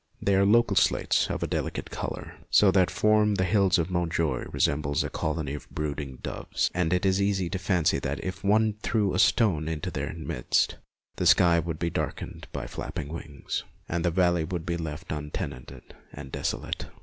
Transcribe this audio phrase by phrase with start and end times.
[0.19, 4.59] They are local slates of a delicate colour, so that from the hills Montjoie re
[4.59, 8.73] sembles a colony of brooding doves, and it is easy to fancy that if one
[8.81, 10.75] threw a stone MONTJOIE 245 into their midst
[11.17, 15.93] the sky would be darkened by flapping wings, and the valley would be left untenanted
[16.11, 16.87] and desolate.